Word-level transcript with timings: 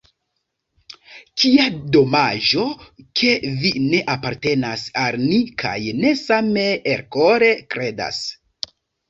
Kia 1.41 1.65
domaĝo, 1.95 2.65
ke 3.21 3.35
vi 3.65 3.73
ne 3.83 3.99
apartenas 4.15 4.87
al 5.03 5.19
ni 5.27 5.39
kaj 5.65 5.75
ne 6.01 6.15
same 6.23 6.67
elkore 6.97 7.53
kredas. 7.77 8.21